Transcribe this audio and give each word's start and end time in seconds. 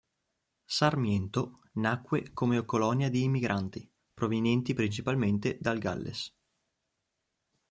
Sarmiento 0.65 1.59
nacque 1.73 2.33
come 2.33 2.65
colonia 2.65 3.07
di 3.11 3.21
immigranti, 3.21 3.87
provenienti 4.15 4.73
principalmente 4.73 5.59
dal 5.61 5.77
Galles. 5.77 6.33